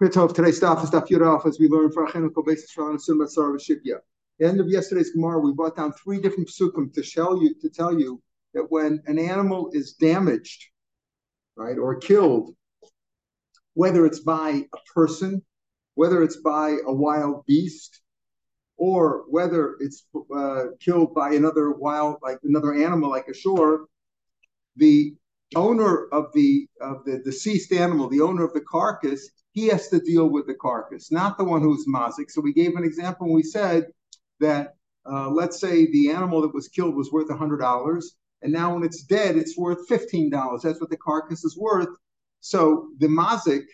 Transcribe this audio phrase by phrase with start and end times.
[0.00, 3.98] Today's stuff is stuff Yudaf as we learn for Achenukal basis from Sunnah Sarah Shibya.
[4.38, 7.68] The end of yesterday's Gemara, we brought down three different psukim to tell you to
[7.68, 8.22] tell you
[8.54, 10.68] that when an animal is damaged,
[11.54, 12.56] right, or killed,
[13.74, 15.42] whether it's by a person,
[15.96, 18.00] whether it's by a wild beast,
[18.78, 23.84] or whether it's uh, killed by another wild, like another animal, like a shore,
[24.76, 25.14] the
[25.54, 29.98] owner of the of the deceased animal, the owner of the carcass, he has to
[30.00, 32.30] deal with the carcass, not the one who's mazik.
[32.30, 33.26] So we gave an example.
[33.26, 33.86] And we said
[34.38, 34.76] that
[35.10, 38.84] uh, let's say the animal that was killed was worth hundred dollars, and now when
[38.84, 40.62] it's dead, it's worth fifteen dollars.
[40.62, 41.88] That's what the carcass is worth.
[42.40, 43.64] So the mazik,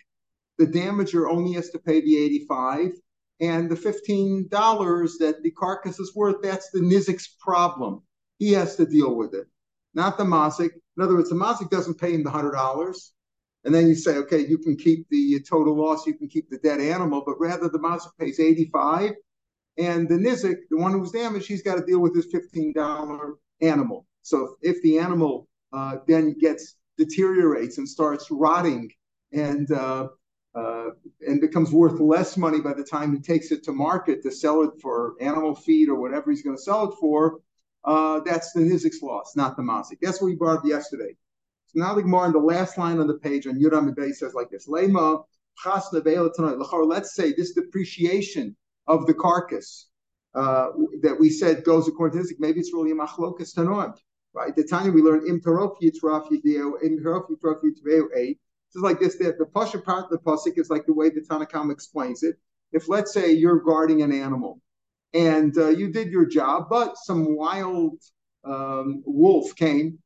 [0.57, 2.91] the damager only has to pay the eighty-five,
[3.39, 8.01] and the fifteen dollars that the carcass is worth, that's the nizik's problem.
[8.39, 9.47] He has to deal with it,
[9.93, 10.71] not the mazik.
[10.95, 13.13] In other words, the mazik doesn't pay him the hundred dollars
[13.63, 16.59] and then you say, okay, you can keep the total loss, you can keep the
[16.59, 19.11] dead animal, but rather the mazik pays 85,
[19.77, 24.05] and the nizik, the one who's damaged, he's got to deal with this $15 animal.
[24.21, 28.91] So if, if the animal uh, then gets deteriorates and starts rotting
[29.31, 30.07] and uh,
[30.55, 30.89] uh,
[31.21, 34.63] and becomes worth less money by the time he takes it to market to sell
[34.63, 37.39] it for animal feed or whatever he's going to sell it for,
[37.83, 39.97] uh, that's the nizik's loss, not the mazik.
[40.01, 41.15] That's what we brought up yesterday.
[41.67, 44.33] So now the Gemara in the last line on the page on Yuram Ibay says
[44.33, 45.23] like this: Lema
[45.65, 48.55] Let's say this depreciation
[48.87, 49.87] of the carcass
[50.35, 50.67] uh,
[51.01, 52.33] that we said goes according to this.
[52.39, 53.97] Maybe it's really a machlokas tanoim,
[54.33, 54.55] right?
[54.55, 58.39] The time we learn im tarof yitraf yideo im tarof yitraf yitveu eight.
[58.69, 59.17] It's like this.
[59.17, 62.23] The, the pasha part of the pasuk is like the way the Tanna Kamma explains
[62.23, 62.37] it.
[62.71, 64.61] If let's say you're guarding an animal
[65.13, 67.99] and uh, you did your job, but some wild
[68.43, 69.97] um, wolf came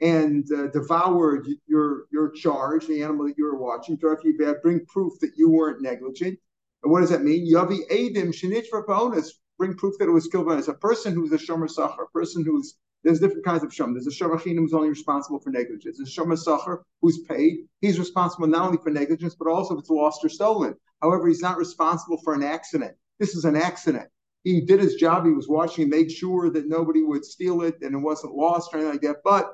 [0.00, 3.96] and uh, devoured your your charge, the animal that you were watching.
[3.96, 6.38] Bring proof that you weren't negligent.
[6.82, 7.50] And what does that mean?
[7.52, 9.38] Yavi Adim Shinitra bonus.
[9.58, 10.68] Bring proof that it was killed by us.
[10.68, 13.94] A person who's a shomer sacher, a person who's there's different kinds of shom.
[13.94, 15.96] There's a shomer chinim who's only responsible for negligence.
[15.96, 17.58] There's a shomer sacher who's paid.
[17.80, 20.74] He's responsible not only for negligence but also if it's lost or stolen.
[21.00, 22.96] However, he's not responsible for an accident.
[23.18, 24.08] This is an accident.
[24.44, 25.24] He did his job.
[25.24, 28.78] He was watching made sure that nobody would steal it and it wasn't lost or
[28.78, 29.22] anything like that.
[29.24, 29.52] But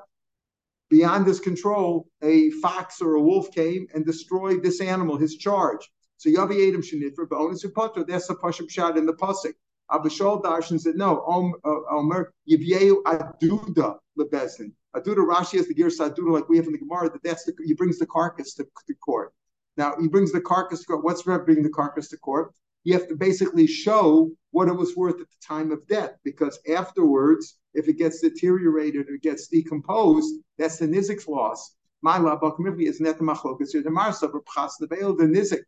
[0.89, 5.89] beyond his control, a fox or a wolf came and destroyed this animal, his charge.
[6.17, 9.53] So Yavi Adam Shinifra, bonus Upatra, that's the Pashab shot in the Pasik.
[9.91, 11.19] Abba Shaul Darshan said, no,
[11.65, 14.71] uh, Omer, Yivyeu Aduda Lebezin.
[14.95, 17.53] Aduda Rashi has the gear Aduda like we have in the Gemara, that that's the,
[17.65, 19.33] he brings the carcass to, to court.
[19.75, 21.03] Now, he brings the carcass to court.
[21.03, 22.53] What's bringing the carcass to court?
[22.83, 26.59] You have to basically show what it was worth at the time of death, because
[26.69, 31.75] afterwards, if it gets deteriorated or gets decomposed, that's the nizik's loss.
[32.01, 33.81] My law, labakmivli is net the machlokas here.
[33.81, 35.61] The marsa v'pchas the veil the nizik.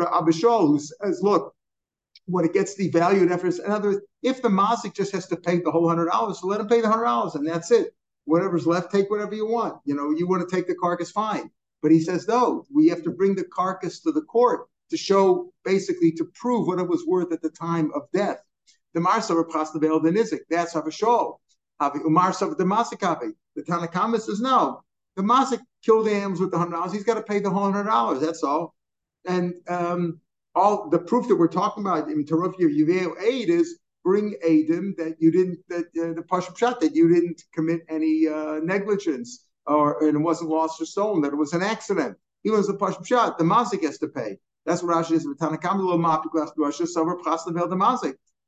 [0.00, 1.54] Abba Shaul who says, look,
[2.26, 5.60] when it gets devalued after in other words, if the mazik just has to pay
[5.60, 7.94] the whole hundred dollars, so let him pay the hundred dollars and that's it.
[8.24, 9.80] Whatever's left, take whatever you want.
[9.84, 11.50] You know, you want to take the carcass, fine.
[11.82, 15.52] But he says, no, we have to bring the carcass to the court to show,
[15.64, 18.40] basically, to prove what it was worth at the time of death.
[18.94, 20.40] The Marsa Rapras the Nizik.
[20.48, 21.36] That's Havashol.
[21.80, 23.32] Havi Umarsa the Masikavi.
[23.56, 24.82] The Tanna Kamma says, no,
[25.16, 26.92] the Masik killed the animals with the hundred dollars.
[26.92, 28.20] He's got to pay the whole hundred dollars.
[28.20, 28.74] That's all.
[29.26, 30.20] And um,
[30.54, 35.16] all the proof that we're talking about in Taruf Yuveo aid is bring Adim that
[35.18, 40.02] you didn't that uh, the Pashab shot that you didn't commit any uh, negligence or
[40.06, 42.16] and it wasn't lost or stolen that it was an accident.
[42.42, 43.38] He was the Pashab shot.
[43.38, 44.38] The Mazik has to pay.
[44.66, 45.26] That's what Rashi is.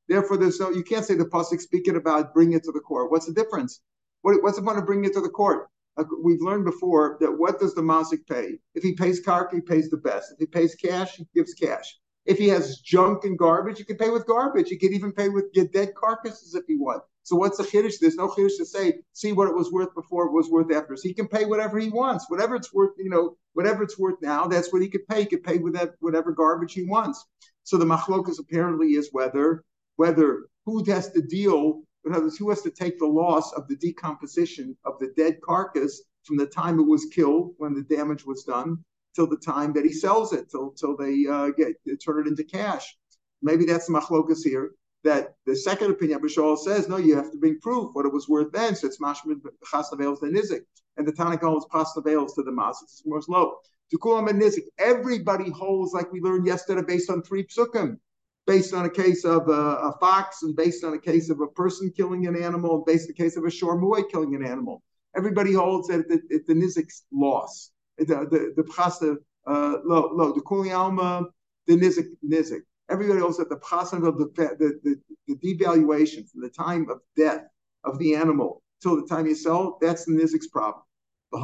[0.09, 3.11] Therefore, there's no you can't say the pasuk speaking about bring it to the court.
[3.11, 3.81] What's the difference?
[4.23, 5.69] What, what's the point of bringing it to the court?
[5.97, 8.59] Uh, we've learned before that what does the mazik pay?
[8.75, 10.33] If he pays karka, he pays the best.
[10.33, 11.99] If he pays cash, he gives cash.
[12.25, 14.69] If he has junk and garbage, he can pay with garbage.
[14.69, 17.07] He can even pay with get dead carcasses if he wants.
[17.25, 17.99] So what's the chiddush?
[18.01, 20.97] There's no chiddush to say, see what it was worth before it was worth after.
[20.97, 22.93] So he can pay whatever he wants, whatever it's worth.
[22.99, 25.21] You know, whatever it's worth now, that's what he could pay.
[25.21, 27.25] He could pay with that whatever garbage he wants.
[27.63, 29.65] So the machlokas apparently is whether
[29.97, 31.83] whether who has to deal.
[32.05, 35.41] In other words, who has to take the loss of the decomposition of the dead
[35.41, 39.73] carcass from the time it was killed, when the damage was done, till the time
[39.75, 42.97] that he sells it, till till they uh, get turn it into cash.
[43.43, 44.73] Maybe that's the machlokas here
[45.05, 48.13] that the second opinion, Abba Shaul says, no, you have to bring proof what it
[48.13, 48.75] was worth then.
[48.75, 49.39] So it's mashmid
[49.73, 50.63] chasnavels the nizik.
[50.97, 52.79] And the Tanakh holds pasnavels to the mas.
[52.83, 53.57] It's more slow.
[53.91, 57.99] To kulam and nizik, everybody holds like we learned yesterday based on three psukim.
[58.47, 61.47] Based on a case of a, a, fox, and based on a case of a
[61.47, 64.45] person killing an animal, and based on a case of a shor muay killing an
[64.45, 64.83] animal.
[65.17, 67.71] Everybody holds that it's the, the nizik's loss.
[67.99, 71.27] The the the, the uh, lo, lo, the kuli alma
[71.69, 72.63] the nizik nizik.
[72.91, 77.01] Everybody knows that the possibility of the, the, the, the devaluation from the time of
[77.17, 77.45] death
[77.85, 80.83] of the animal till the time you sell, that's the nizik's problem.
[81.31, 81.39] The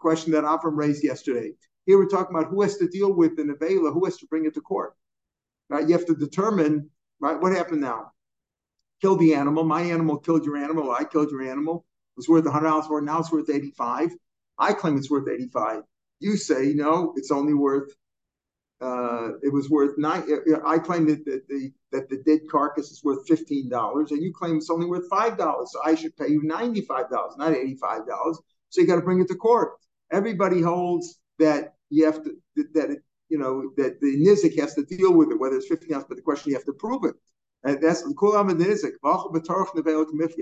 [0.00, 1.52] question that Avram raised yesterday.
[1.86, 4.46] Here we're talking about who has to deal with the nevela, who has to bring
[4.46, 4.94] it to court.
[5.68, 5.86] Right?
[5.86, 6.90] You have to determine
[7.20, 8.10] right what happened now.
[9.00, 9.64] Killed the animal.
[9.64, 10.90] My animal killed your animal.
[10.90, 11.84] I killed your animal.
[12.16, 13.02] It was worth hundred dollars for it.
[13.02, 14.10] Now it's worth eighty five.
[14.58, 15.82] I claim it's worth eighty five.
[16.20, 17.94] You say no, it's only worth.
[18.86, 20.22] Uh, it was worth nine.
[20.74, 21.60] I claim that the, the
[21.94, 25.34] that the dead carcass is worth fifteen dollars, and you claim it's only worth five
[25.44, 25.68] dollars.
[25.72, 28.36] So I should pay you ninety five dollars, not eighty five dollars.
[28.70, 29.70] So you got to bring it to court.
[30.18, 31.06] Everybody holds
[31.44, 31.62] that
[31.94, 32.30] you have to
[32.76, 33.00] that it,
[33.32, 36.06] you know that the nizik has to deal with it, whether it's fifteen dollars.
[36.08, 37.14] But the question you have to prove it.
[37.66, 38.94] And that's the kulam and nizik.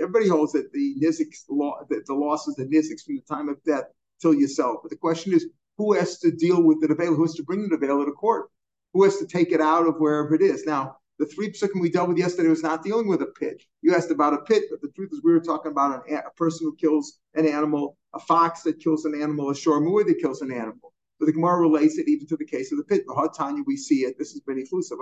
[0.02, 3.48] Everybody holds that the nizik's law, that the loss is the nizik's from the time
[3.48, 3.86] of death
[4.20, 4.80] till you sell.
[4.82, 5.46] But the question is,
[5.78, 7.14] who has to deal with the veil?
[7.14, 8.48] Who has to bring the veil to court?
[8.92, 10.64] Who has to take it out of wherever it is?
[10.66, 13.62] Now, the three psukim we dealt with yesterday was not dealing with a pit.
[13.82, 16.30] You asked about a pit, but the truth is we were talking about an, a
[16.36, 20.42] person who kills an animal, a fox that kills an animal, a shormui that kills
[20.42, 20.92] an animal.
[21.18, 23.04] But the Gemara relates it even to the case of the pit.
[23.06, 24.18] The Tanya, we see it.
[24.18, 24.96] This is Beni Flusa.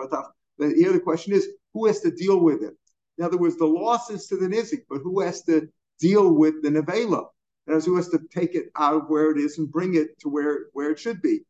[0.58, 2.76] Here the question is, who has to deal with it?
[3.17, 5.69] In other words, the losses to the Nizik, but who has to
[5.99, 7.26] deal with the Nevela?
[7.72, 10.28] And who has to take it out of where it is and bring it to
[10.28, 11.40] where, where it should be?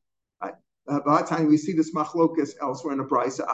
[0.42, 3.46] Uh, by the time we see this machlokas elsewhere in the Brisa,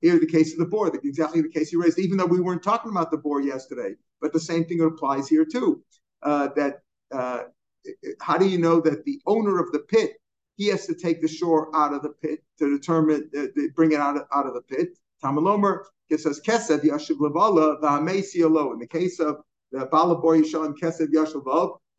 [0.00, 2.62] here the case of the boar, exactly the case you raised, even though we weren't
[2.62, 5.82] talking about the boar yesterday, but the same thing applies here too.
[6.22, 6.80] Uh, that
[7.12, 7.44] uh,
[8.20, 10.16] how do you know that the owner of the pit
[10.56, 14.00] he has to take the shore out of the pit to determine, uh, bring it
[14.00, 14.98] out of, out of the pit.
[15.22, 15.80] Tamalomer
[16.10, 18.72] says kesev yashiv levala v'hamesi alo.
[18.72, 19.36] In the case of
[19.72, 21.44] the balabor yishal kesev yashiv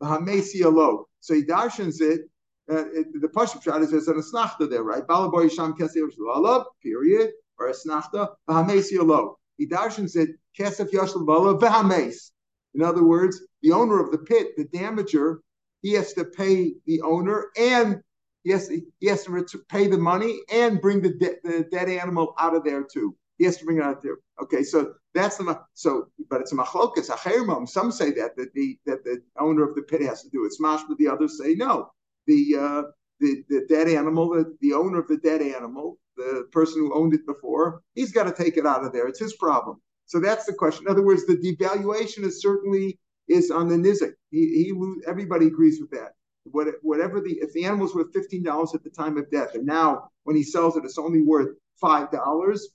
[0.02, 1.06] v'hamesi alo.
[1.20, 2.22] So he darshans it.
[2.70, 5.06] Uh, it, the Pashup shot is there's an asnachta there, right?
[5.06, 6.64] Balabor yisham kesev yashiv.
[6.82, 7.30] Period.
[7.58, 9.38] Or asnachta v'hamesi alo.
[9.56, 12.30] He darshans it kesev yashiv levala v'hames.
[12.74, 15.38] In other words, the owner of the pit, the damager,
[15.82, 18.00] he has to pay the owner and
[18.48, 21.90] he has to, he has to pay the money and bring the, de- the dead
[21.90, 23.14] animal out of there too.
[23.36, 24.16] He has to bring it out of there.
[24.42, 28.78] Okay, so that's the so, but it's a machlokas a Some say that that the
[28.86, 30.54] that the owner of the pit has to do it.
[30.54, 31.90] Smash, but the others say no.
[32.26, 32.82] The uh,
[33.20, 37.12] the the dead animal, the, the owner of the dead animal, the person who owned
[37.12, 39.08] it before, he's got to take it out of there.
[39.08, 39.76] It's his problem.
[40.06, 40.86] So that's the question.
[40.86, 42.98] In other words, the devaluation is certainly
[43.28, 44.12] is on the nizik.
[44.30, 46.12] He, he everybody agrees with that
[46.52, 50.10] whatever the if the animal's worth fifteen dollars at the time of death, and now
[50.24, 52.68] when he sells it, it's only worth five dollars.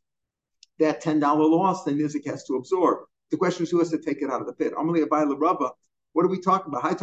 [0.79, 3.05] That ten dollar loss, then Nizik has to absorb.
[3.31, 4.73] The question is who has to take it out of the pit.
[4.77, 5.71] Amelie Abayla Rabba.
[6.13, 6.83] What are we talking about?
[6.83, 6.99] What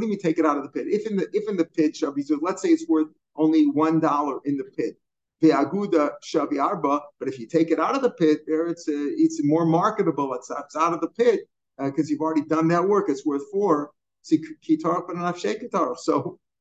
[0.00, 0.86] do you mean take it out of the pit?
[0.86, 4.00] If in the if in the pit Shabi, so let's say it's worth only one
[4.00, 4.96] dollar in the pit.
[5.40, 8.86] The aguda shavi arba, but if you take it out of the pit, there it's
[8.88, 10.34] a, it's more marketable.
[10.34, 11.48] It's, it's out of the pit
[11.78, 13.08] because uh, you've already done that work.
[13.08, 13.90] It's worth four.
[14.22, 14.36] So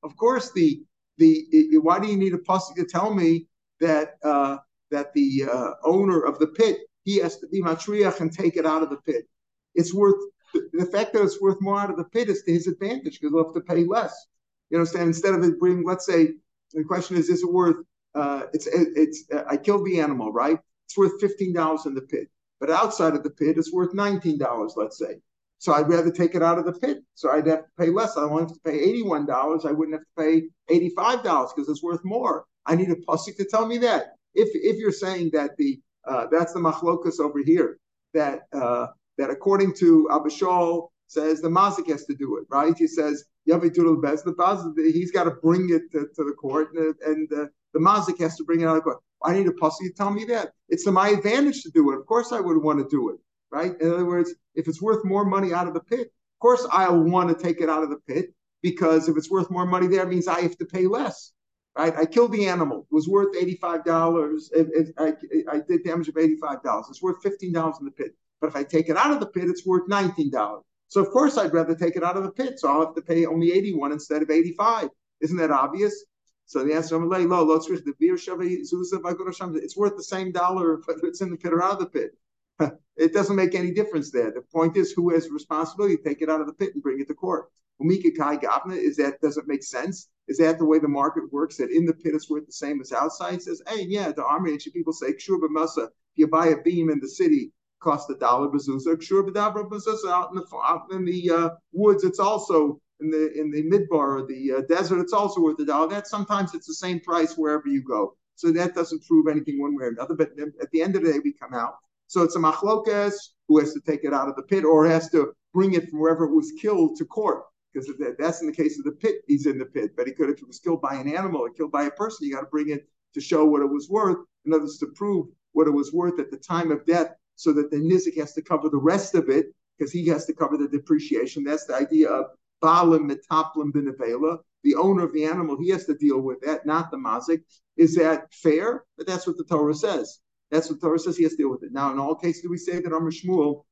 [0.03, 0.81] of course the
[1.17, 3.47] the why do you need a pasuk to tell me
[3.79, 4.57] that uh,
[4.91, 8.65] that the uh, owner of the pit he has to be matriach and take it
[8.65, 9.27] out of the pit?
[9.75, 10.15] It's worth
[10.53, 13.33] the fact that it's worth more out of the pit is to his advantage because
[13.33, 14.27] he'll have to pay less.
[14.69, 15.07] You understand?
[15.07, 16.29] Instead of it bringing, let's say,
[16.73, 17.77] the question is, is it worth?
[18.15, 20.59] Uh, it's it's I killed the animal, right?
[20.85, 22.27] It's worth fifteen dollars in the pit,
[22.59, 25.19] but outside of the pit, it's worth nineteen dollars, let's say.
[25.59, 27.03] So I'd rather take it out of the pit.
[27.15, 28.15] So I'd have to pay less.
[28.15, 29.65] I won't have to pay $81.
[29.65, 31.21] I wouldn't have to pay $85
[31.53, 32.45] because it's worth more.
[32.65, 34.13] I need a pasuk to tell me that.
[34.33, 37.77] If if you're saying that the uh, that's the machlokas over here,
[38.13, 38.87] that uh,
[39.17, 42.77] that according to Abba Shaul says the mazik has to do it, right?
[42.77, 46.95] He says Yavitul Bez, the he's got to bring it to, to the court, and,
[47.05, 48.99] and uh, the mazik has to bring it out of court.
[49.23, 50.51] I need a pasuk to tell me that.
[50.69, 51.99] It's to my advantage to do it.
[51.99, 53.19] Of course, I would want to do it
[53.51, 53.73] right?
[53.79, 57.01] In other words, if it's worth more money out of the pit, of course I'll
[57.01, 60.03] want to take it out of the pit because if it's worth more money there,
[60.03, 61.31] it means I have to pay less,
[61.77, 61.95] right?
[61.95, 64.51] I killed the animal; it was worth eighty-five dollars.
[64.97, 65.13] I,
[65.51, 66.87] I did damage of eighty-five dollars.
[66.89, 68.15] It's worth fifteen dollars in the pit.
[68.41, 70.63] But if I take it out of the pit, it's worth nineteen dollars.
[70.87, 72.59] So of course I'd rather take it out of the pit.
[72.59, 74.89] So I'll have to pay only eighty-one instead of eighty-five.
[75.21, 76.05] Isn't that obvious?
[76.45, 81.73] So the answer, it's worth the same dollar whether it's in the pit or out
[81.73, 82.11] of the pit.
[82.97, 84.31] it doesn't make any difference there.
[84.31, 87.07] The point is who has responsibility, take it out of the pit and bring it
[87.07, 87.45] to court.
[87.81, 90.09] Umika Kai Gavna, is that doesn't make sense?
[90.27, 91.57] Is that the way the market works?
[91.57, 93.35] That in the pit it's worth the same as outside?
[93.35, 96.61] It says, hey, yeah, the army ancient people say, Kshur Masa, if you buy a
[96.61, 98.95] beam in the city, cost a dollar bazooza.
[98.97, 103.31] Kshur Badabra bazooza out in the out in the uh, woods, it's also in the
[103.39, 105.89] in the midbar or the uh, desert, it's also worth a dollar.
[105.89, 108.15] That sometimes it's the same price wherever you go.
[108.35, 110.15] So that doesn't prove anything one way or another.
[110.15, 111.75] But at the end of the day, we come out.
[112.09, 113.13] So it's a machlokas
[113.47, 115.99] who has to take it out of the pit or has to bring it from
[115.99, 117.43] wherever it was killed to court.
[117.71, 117.87] Because
[118.17, 119.91] that's in the case of the pit, he's in the pit.
[119.95, 122.27] But he could, if it was killed by an animal or killed by a person,
[122.27, 124.17] you got to bring it to show what it was worth.
[124.45, 127.53] In other words, to prove what it was worth at the time of death, so
[127.53, 130.57] that the nizik has to cover the rest of it because he has to cover
[130.57, 131.43] the depreciation.
[131.43, 132.25] That's the idea of
[132.63, 134.39] balim metaplim binavela.
[134.63, 137.43] The owner of the animal, he has to deal with that, not the mazik.
[137.77, 138.83] Is that fair?
[138.97, 140.19] But that's what the Torah says.
[140.51, 141.17] That's what Torah says.
[141.17, 141.71] He has to deal with it.
[141.71, 143.63] Now, in all cases, do we say that Amr Shmuel,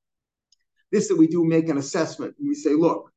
[0.92, 3.12] this that we do make an assessment and we say, look,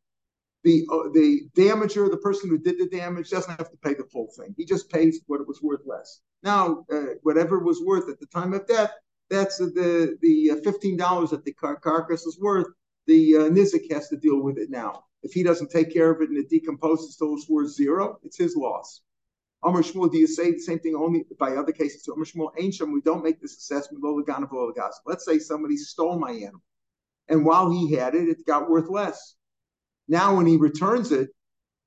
[0.64, 4.04] the uh, the damager, the person who did the damage, doesn't have to pay the
[4.04, 4.54] full thing.
[4.56, 6.20] He just pays what it was worth less.
[6.42, 8.92] Now, uh, whatever it was worth at the time of death,
[9.30, 12.66] that's the the uh, fifteen dollars that the car- carcass is worth.
[13.06, 15.04] The uh, nizik has to deal with it now.
[15.22, 18.38] If he doesn't take care of it and it decomposes till it's worth zero, it's
[18.38, 19.00] his loss.
[19.62, 22.04] Amr Shmuel, do you say the same thing only by other cases?
[22.04, 24.02] So Amr Shmuel, ancient, we don't make this assessment.
[25.04, 26.62] Let's say somebody stole my animal,
[27.28, 29.36] and while he had it, it got worth less.
[30.08, 31.28] Now, when he returns it,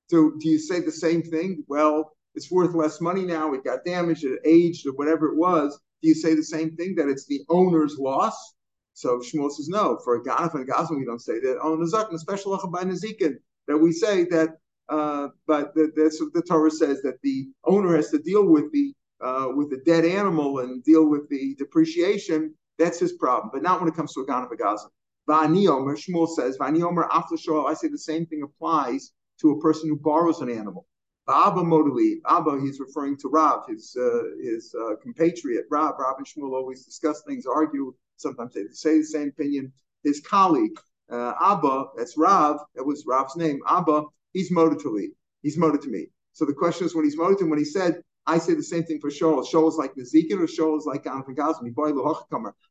[0.10, 1.64] so do you say the same thing?
[1.68, 3.54] Well, it's worth less money now.
[3.54, 5.80] It got damaged, it aged, or whatever it was.
[6.02, 8.54] Do you say the same thing that it's the owner's loss?
[8.94, 9.98] So Shmuel says no.
[10.04, 11.60] For a Ganaf and Gazlan, we don't say that.
[11.62, 14.60] On the Zakin, especially by Nazikin, that we say that.
[14.94, 18.72] Uh, but the, that's what the Torah says that the owner has to deal with
[18.72, 22.54] the uh, with the dead animal and deal with the depreciation.
[22.78, 24.92] That's his problem, but not when it comes to a and Gazlan.
[25.28, 27.36] Va'aniomer, Shmuel says, Va'aniomer after
[27.66, 30.86] I say the same thing applies to a person who borrows an animal.
[31.28, 35.66] Abba Modali, Abba, he's referring to Rav, his uh, his uh, compatriot.
[35.72, 37.96] Rav, Rav and Shmuel always discuss things, argue.
[38.18, 39.72] Sometimes they say the same opinion.
[40.04, 40.78] His colleague,
[41.10, 43.60] uh, Abba, that's Rav, that was Rav's name.
[43.68, 45.08] Abba, he's Modali.
[45.42, 46.08] He's moted to me.
[46.34, 49.00] So the question is when he's moted when he said, I say the same thing
[49.00, 49.44] for Shoal.
[49.44, 51.74] Shoal is like Nezikin or Shoal is like Anfin Gazmi.
[51.74, 51.92] Boy.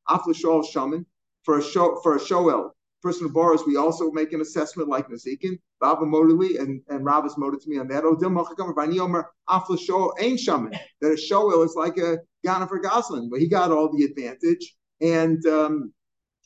[0.08, 1.04] After Shoal Shaman,
[1.44, 2.70] for a show for a Shoel
[3.02, 7.26] person who borrows, we also make an assessment like Nazikin, Baba Moduli, and, and Rav
[7.26, 8.04] is to me on that.
[8.04, 13.28] Odim Machakam, Vaniomer, Afla Shoel, Ain Shaman, that a Shoel is like a Ghana Goslin,
[13.28, 14.76] but he got all the advantage.
[15.00, 15.92] And um,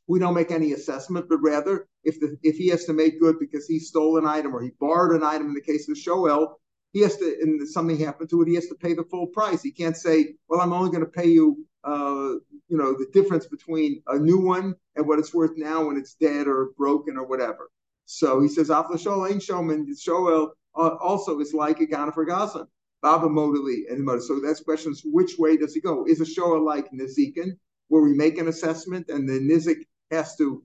[0.07, 3.39] we don't make any assessment, but rather, if the if he has to make good
[3.39, 6.01] because he stole an item or he borrowed an item in the case of the
[6.01, 6.55] Shoel,
[6.93, 9.63] he has to, and something happened to it, he has to pay the full price.
[9.63, 12.35] He can't say, well, I'm only going to pay you uh,
[12.69, 16.15] you know, the difference between a new one and what it's worth now when it's
[16.15, 17.71] dead or broken or whatever.
[18.07, 22.25] So he says, Afla Shoel ain't Showman, Shoel uh, also is like a Ghana for
[22.25, 22.67] Gazan.
[23.03, 24.21] Baba Modali and Moda.
[24.21, 26.07] So that's questions which way does he go?
[26.07, 27.57] Is a Shoel like Nizikin,
[27.89, 30.65] where we make an assessment and the Nizik has to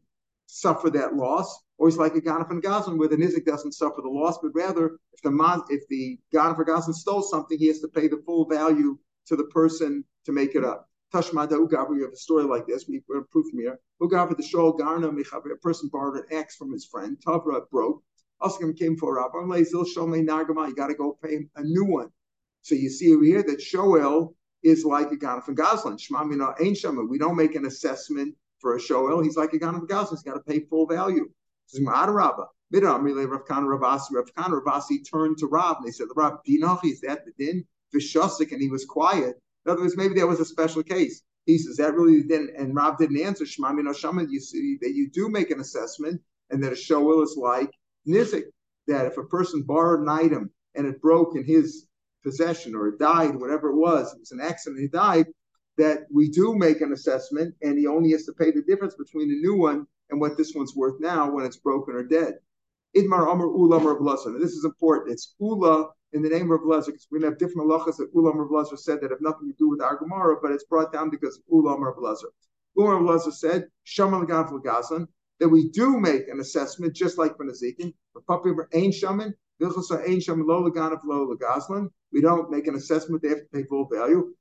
[0.53, 4.10] suffer that loss, or he's like a for Gazan, where the Nizik doesn't suffer the
[4.10, 8.10] loss, but rather if the if the for Gazan stole something, he has to pay
[8.10, 10.89] the full value to the person to make it up.
[11.13, 12.86] Tashmada Ugav, we have a story like this.
[12.88, 13.79] We have proof from here.
[14.01, 17.17] Ugav the Shol Garna Mechaber, a person borrowed an axe from his friend.
[17.25, 18.03] Tavra broke.
[18.41, 19.63] Oscar came for Rabbi.
[19.63, 22.10] Zil Shomei Nagama, you got to go pay a new one.
[22.62, 25.98] So you see over here that Shoel is like a Ghana from Goslan.
[25.98, 27.03] Shmamina ain't Shema.
[27.03, 29.12] We don't make an assessment for a Shoel.
[29.12, 31.30] Oh, he's like a Ghana from He's got to pay full value.
[34.62, 35.00] Ravasi.
[35.10, 37.65] Turned to Rav and they said, Rav, Dinach, is that the din?
[37.94, 39.36] Vishasik, and he was quiet.
[39.65, 41.22] In other words, maybe that was a special case.
[41.46, 43.88] He says that really didn't, and Rob didn't answer Shema Min
[44.30, 47.72] You see that you do make an assessment, and that a shoel is like
[48.08, 48.44] nizik.
[48.88, 51.88] That if a person borrowed an item and it broke in his
[52.24, 55.27] possession or it died, whatever it was, it was an accident, he died.
[55.82, 59.30] That we do make an assessment, and he only has to pay the difference between
[59.30, 62.36] the new one and what this one's worth now when it's broken or dead.
[62.96, 65.12] Idmar Amr Ulam Rav This is important.
[65.12, 68.80] It's Ula in the name of Rav because we have different halachas that Ulam Rav
[68.80, 71.80] said that have nothing to do with our Gemara, but it's brought down because Ulam
[71.80, 72.32] Rav Lezer.
[72.78, 75.08] Ulam Rav said, Shaman Gazlan,
[75.40, 77.92] that we do make an assessment just like for Nazikin.
[78.14, 79.34] For Papi Ain Shaman,
[82.13, 84.34] We don't make an assessment, they have to pay full value.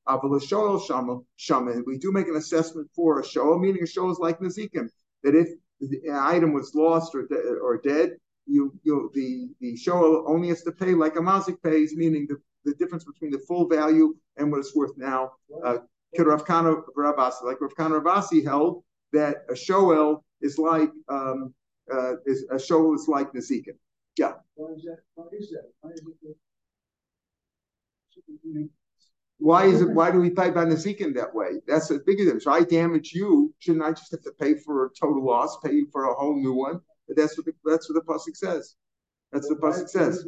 [1.87, 4.89] We do make an assessment for a Shoel, meaning a Shoel is like Nazikin,
[5.23, 5.49] that if
[5.81, 10.63] the item was lost or, de- or dead, you you the the show only has
[10.63, 14.51] to pay like a mazik pays, meaning the, the difference between the full value and
[14.51, 15.31] what it's worth now.
[15.65, 15.79] Uh,
[16.19, 21.55] like Rav Kana Rabasi held that a shoel is like um,
[21.93, 23.77] uh, is a shoel is like Nezikin.
[24.19, 24.35] Yeah.
[24.61, 24.99] Why is that?
[25.15, 25.73] Why is that?
[25.81, 26.03] Why is
[28.55, 28.71] it?
[29.39, 29.89] Why is it?
[29.89, 31.63] Why do we pay by Nezikin that way?
[31.67, 32.45] That's a bigger difference.
[32.45, 33.55] So I damage you.
[33.59, 36.37] Shouldn't I just have to pay for a total loss, pay you for a whole
[36.37, 36.81] new one?
[37.09, 38.77] But that's what the, that's what the pasuk says.
[39.33, 40.27] That's what the pasuk says.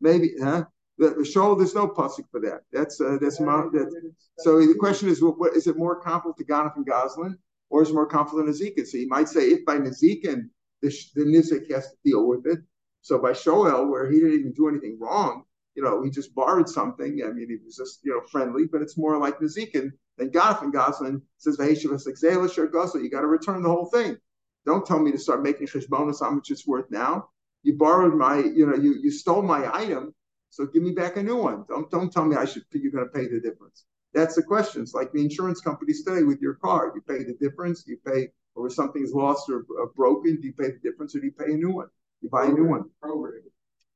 [0.00, 0.66] Maybe, huh?
[0.98, 2.60] The, the show, there's no pasuk for that.
[2.72, 4.12] That's uh, that's my, that.
[4.38, 7.36] So the question is, what, is it more comparable to and Goslin,
[7.68, 8.86] or is it more comparable to Nezikin?
[8.86, 10.50] So you might say, if by Nezikin
[10.82, 12.60] the, the Nizik has to deal with it.
[13.02, 15.44] So by Shoel, where he didn't even do anything wrong,
[15.74, 17.22] you know, he just borrowed something.
[17.24, 20.62] I mean, he was just, you know, friendly, but it's more like Nazikin than Ganof
[20.62, 24.16] and Goslin says, you got to return the whole thing.
[24.64, 27.28] Don't tell me to start making cheshbonos how much it's worth now.
[27.64, 30.14] You borrowed my, you know, you, you stole my item,
[30.50, 31.64] so give me back a new one.
[31.68, 33.84] Don't don't tell me I should you're going to pay the difference.
[34.12, 34.82] That's the question.
[34.82, 36.92] It's like the insurance companies today with your car.
[36.94, 37.84] You pay the difference.
[37.86, 40.40] You pay or if something's lost or, or broken.
[40.40, 41.88] Do you pay the difference or do you pay a new one?
[42.22, 42.84] You buy a new one.
[43.02, 43.50] Prorated.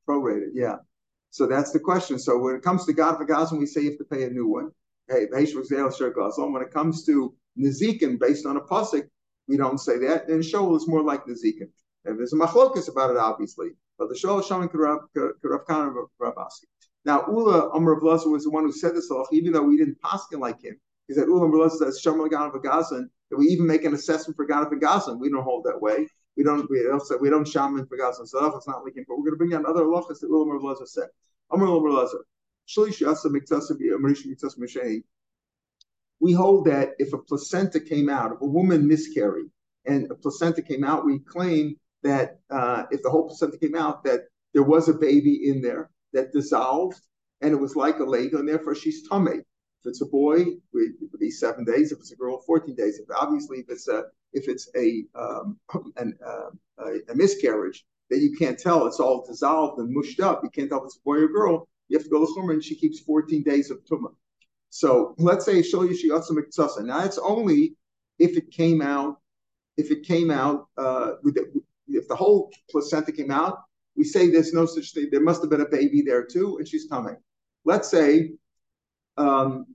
[0.06, 0.76] Prorated, yeah.
[1.30, 2.18] So that's the question.
[2.18, 4.30] So when it comes to God for Gazan, we say you have to pay a
[4.30, 4.70] new one.
[5.08, 9.08] Hey, when it comes to Nezikin, based on a pasuk,
[9.46, 10.28] we don't say that.
[10.28, 11.70] And Shoal is more like Nezikin.
[12.04, 13.68] And there's a machlokus about it, obviously.
[13.98, 15.06] But the Shoal Shaman Karav
[15.66, 16.64] Khan Rabasi.
[17.04, 20.60] Now, Ula Amr was the one who said this, even though we didn't paskin like
[20.60, 20.76] him.
[21.06, 23.94] He said, Ula Amr Blazer says, Shaman Gan of Gazan, that we even make an
[23.94, 25.20] assessment for God of Gazan.
[25.20, 26.08] We don't hold that way.
[26.36, 28.26] We don't we say we don't shaman for Gazan.
[28.26, 29.04] So it's not leaking.
[29.08, 31.08] But we're going to bring down other halachas that Ula Amr Blazer said.
[31.50, 32.24] Amr Amr Blazer.
[36.18, 39.50] We hold that if a placenta came out, if a woman miscarried
[39.84, 44.02] and a placenta came out, we claim that uh, if the whole placenta came out,
[44.04, 47.00] that there was a baby in there that dissolved
[47.40, 49.40] and it was like a leg, and therefore she's tummy.
[49.86, 51.92] If it's a boy, it would be seven days.
[51.92, 52.98] If it's a girl, 14 days.
[52.98, 54.02] If obviously if it's a
[54.32, 55.60] if it's a um,
[55.96, 56.50] an, uh,
[57.08, 60.40] a, miscarriage that you can't tell, it's all dissolved and mushed up.
[60.42, 61.68] You can't tell if it's a boy or girl.
[61.86, 64.12] You have to go to Chumrah and she keeps 14 days of tumah.
[64.70, 67.76] So let's say Shol Yishiyatsa Now it's only
[68.18, 69.20] if it came out,
[69.76, 71.12] if it came out, uh,
[71.86, 73.60] if the whole placenta came out,
[73.96, 75.10] we say there's no such thing.
[75.12, 77.16] There must have been a baby there too, and she's coming.
[77.64, 78.32] Let's say
[79.16, 79.66] um,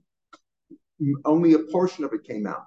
[1.24, 2.66] only a portion of it came out,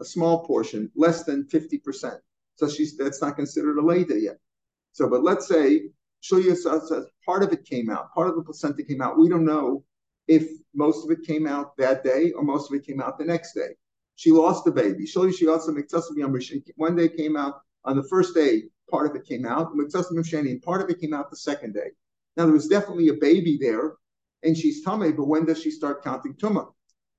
[0.00, 2.18] a small portion, less than 50%.
[2.56, 4.38] So she's that's not considered a leda yet.
[4.92, 5.88] So, but let's say
[6.22, 9.18] Shulya says part of it came out, part of the placenta came out.
[9.18, 9.84] We don't know
[10.28, 13.24] if most of it came out that day or most of it came out the
[13.24, 13.70] next day.
[14.16, 15.04] She lost the baby.
[15.04, 15.74] Shulya she also
[16.76, 19.72] one day came out on the first day, part of it came out.
[19.72, 21.90] And part of it came out the second day.
[22.36, 23.94] Now there was definitely a baby there,
[24.42, 26.72] and she's tummy, but when does she start counting tumah?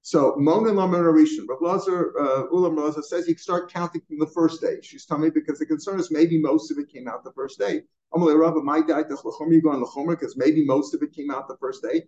[0.06, 4.60] So Mona Lamarishon, Rav Lazar, uh, Ulam Lazar says you start counting from the first
[4.60, 4.82] day.
[4.82, 7.84] She's tummy because the concern is maybe most of it came out the first day.
[8.14, 11.48] Amalei Rabba, my diet you go on the because maybe most of it came out
[11.48, 12.04] the first day.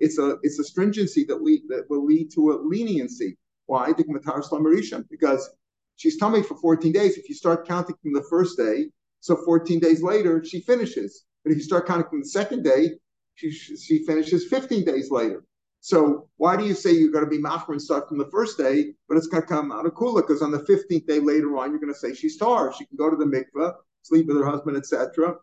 [0.00, 3.36] It's a it's a stringency that lead that will lead to a leniency.
[3.66, 3.92] Why?
[3.92, 5.50] Because
[5.96, 7.18] she's tummy for 14 days.
[7.18, 8.86] If you start counting from the first day,
[9.20, 11.26] so 14 days later she finishes.
[11.44, 12.92] But if you start counting from the second day,
[13.34, 15.44] she she finishes 15 days later.
[15.80, 18.58] So why do you say you're going to be machmer and start from the first
[18.58, 20.16] day, but it's going to come out of kula?
[20.16, 22.72] Because on the 15th day later on, you're going to say she's tar.
[22.74, 25.36] She can go to the mikveh, sleep with her husband, etc.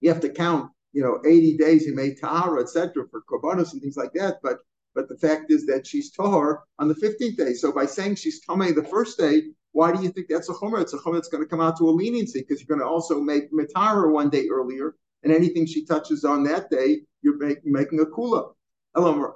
[0.00, 3.06] You have to count, you know, 80 days you made tahara, etc.
[3.10, 4.38] for korbanos and things like that.
[4.42, 4.58] But
[4.94, 7.54] but the fact is that she's tar on the 15th day.
[7.54, 10.82] So by saying she's tamei the first day, why do you think that's a chumrah?
[10.82, 12.92] It's a chumrah that's going to come out to a leniency because you're going to
[12.92, 17.64] also make mitara one day earlier, and anything she touches on that day, you're make,
[17.64, 18.52] making a kula.
[18.94, 19.34] The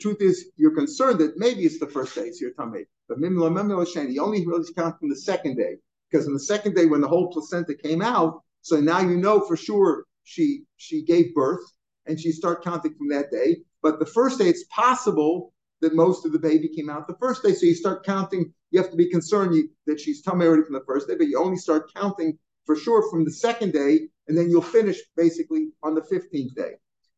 [0.00, 2.86] truth is, you're concerned that maybe it's the first day, it's your tamei.
[3.08, 5.76] But you only really count from the second day.
[6.10, 9.40] Because in the second day, when the whole placenta came out, so now you know
[9.40, 11.62] for sure she she gave birth
[12.06, 13.58] and she start counting from that day.
[13.82, 17.42] But the first day, it's possible that most of the baby came out the first
[17.42, 17.52] day.
[17.52, 18.52] So you start counting.
[18.70, 21.28] You have to be concerned you, that she's tummy already from the first day, but
[21.28, 25.68] you only start counting for sure from the second day, and then you'll finish basically
[25.84, 26.74] on the 15th day.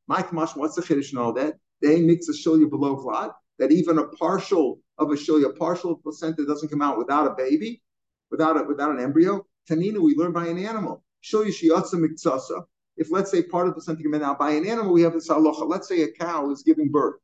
[0.09, 1.59] My Kamash, what's the Kiddush and all that?
[1.83, 6.47] They mix a shilya below Vlad, that even a partial of a shilya, partial placenta
[6.47, 7.83] doesn't come out without a baby,
[8.31, 9.45] without a, without an embryo.
[9.69, 11.05] Tanina, we learn by an animal.
[11.23, 12.65] Shilya shiyatsa miktsasa.
[12.97, 15.29] If let's say part of the placenta came out by an animal, we have this
[15.29, 15.69] halacha.
[15.69, 17.21] Let's say a cow is giving birth,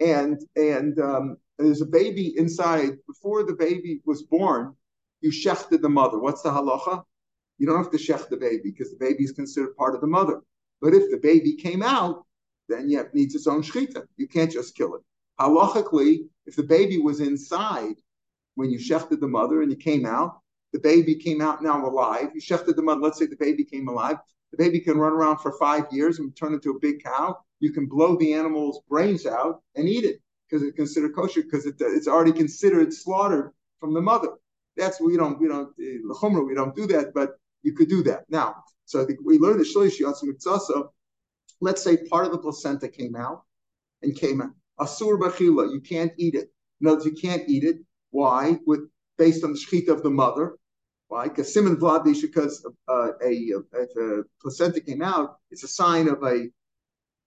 [0.00, 2.96] and and um, there's a baby inside.
[3.06, 4.74] Before the baby was born,
[5.20, 6.18] you shechted the mother.
[6.18, 7.04] What's the halacha?
[7.58, 10.06] You don't have to shech the baby because the baby is considered part of the
[10.08, 10.40] mother.
[10.80, 12.24] But if the baby came out,
[12.68, 14.06] then it needs its own shechita.
[14.16, 15.02] You can't just kill it.
[15.40, 17.94] Halachically, if the baby was inside
[18.54, 20.40] when you shechted the mother and you came out,
[20.72, 22.30] the baby came out now alive.
[22.34, 23.00] You shechted the mother.
[23.00, 24.18] Let's say the baby came alive.
[24.50, 27.38] The baby can run around for five years and turn into a big cow.
[27.60, 31.66] You can blow the animal's brains out and eat it because it's considered kosher because
[31.66, 34.30] it, it's already considered slaughtered from the mother.
[34.76, 38.24] That's we don't we don't uh, we don't do that, but you could do that
[38.28, 38.62] now.
[38.88, 40.88] So I think we learned the
[41.60, 43.42] Let's say part of the placenta came out
[44.00, 44.52] and came out.
[44.80, 46.50] Asur bachila, you can't eat it.
[46.80, 47.76] No, you can't eat it.
[48.12, 48.58] Why?
[48.66, 50.56] With based on the shechita of the mother.
[51.08, 51.28] Why?
[51.28, 53.52] Because simon vladish, because uh, a,
[54.40, 56.48] placenta came out, it's a sign of a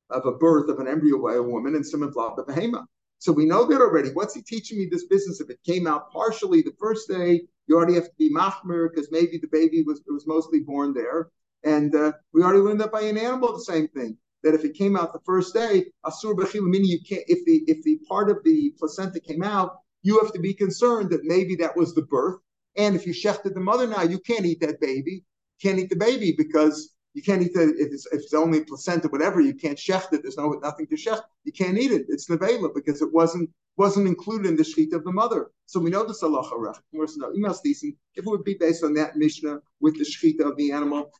[0.09, 2.85] of a birth of an embryo by a woman, and simon vlad behema.
[3.19, 4.09] So we know that already.
[4.09, 5.41] What's he teaching me this business?
[5.41, 9.11] If it came out partially the first day, you already have to be machmer because
[9.11, 11.29] maybe the baby was was mostly born there.
[11.63, 14.17] And uh, we already learned that by an animal, the same thing.
[14.43, 17.23] That if it came out the first day, asur bechil, meaning you can't.
[17.27, 21.11] If the if the part of the placenta came out, you have to be concerned
[21.11, 22.39] that maybe that was the birth.
[22.75, 25.23] And if you shechted the mother now, you can't eat that baby.
[25.61, 29.07] Can't eat the baby because you can't eat it if it's, if it's only placenta,
[29.09, 29.41] whatever.
[29.41, 30.21] You can't shecht it.
[30.21, 31.23] There's no nothing to shecht.
[31.43, 32.05] You can't eat it.
[32.09, 35.51] It's nevela because it wasn't wasn't included in the sheet of the mother.
[35.65, 40.05] So we know this halacha If it would be based on that mishnah with the
[40.05, 41.11] shechita of the animal,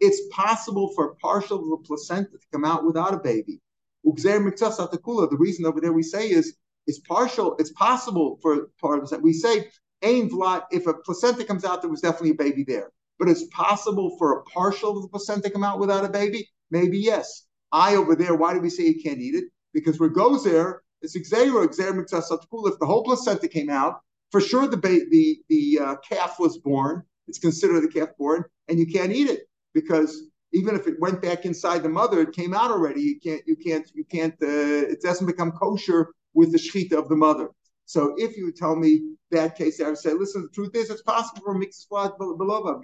[0.00, 3.60] it's possible for partial of the placenta to come out without a baby.
[4.04, 7.56] The reason over there we say is it's partial.
[7.58, 9.68] It's possible for part of the We say
[10.02, 10.64] ain vlat.
[10.70, 12.92] If a placenta comes out, there was definitely a baby there.
[13.18, 16.48] But it's possible for a partial of the placenta to come out without a baby.
[16.70, 17.46] Maybe yes.
[17.72, 18.34] I over there.
[18.34, 19.44] Why do we say you can't eat it?
[19.74, 24.00] Because where goes there, it's exera, exera If the whole placenta came out,
[24.30, 27.02] for sure the ba- the the uh, calf was born.
[27.26, 29.42] It's considered the calf born, and you can't eat it
[29.74, 33.02] because even if it went back inside the mother, it came out already.
[33.02, 34.34] You can't you can't you can't.
[34.42, 37.50] Uh, it doesn't become kosher with the shechita of the mother.
[37.88, 40.90] So if you would tell me that case, I would say, listen, the truth is
[40.90, 42.76] it's possible for blood below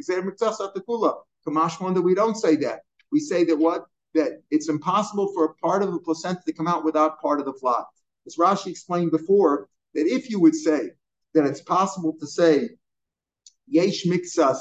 [1.46, 2.80] Kamash one that we don't say that.
[3.12, 3.84] We say that what?
[4.14, 7.44] That it's impossible for a part of the placenta to come out without part of
[7.44, 7.86] the flock.
[8.26, 10.92] As Rashi explained before, that if you would say
[11.34, 12.70] that it's possible to say
[13.66, 14.58] yesh mixas